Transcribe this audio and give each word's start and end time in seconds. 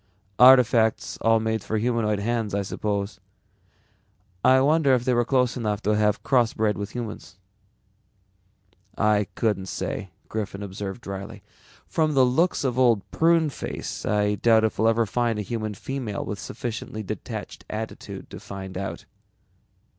"Artifacts 0.39 1.19
all 1.21 1.39
made 1.39 1.61
for 1.63 1.77
humanoid 1.77 2.17
hands 2.17 2.55
I 2.55 2.63
suppose. 2.63 3.19
I 4.43 4.59
wonder 4.59 4.95
if 4.95 5.05
they 5.05 5.13
were 5.13 5.23
close 5.23 5.55
enough 5.55 5.83
to 5.83 5.91
have 5.91 6.23
crossbred 6.23 6.75
with 6.75 6.95
humans." 6.95 7.37
"I 8.97 9.27
couldn't 9.35 9.67
say," 9.67 10.09
Griffin 10.27 10.63
observed 10.63 11.01
dryly. 11.01 11.43
"From 11.85 12.15
the 12.15 12.25
looks 12.25 12.63
of 12.63 12.79
Old 12.79 13.03
Pruneface 13.11 14.03
I 14.03 14.33
doubt 14.33 14.63
if 14.63 14.79
we'll 14.79 14.87
ever 14.87 15.05
find 15.05 15.37
a 15.37 15.43
human 15.43 15.75
female 15.75 16.25
with 16.25 16.39
sufficiently 16.39 17.03
detached 17.03 17.63
attitude 17.69 18.31
to 18.31 18.39
find 18.39 18.79
out." 18.79 19.05